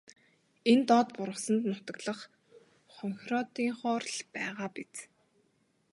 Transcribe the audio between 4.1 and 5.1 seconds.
л байгаа биз.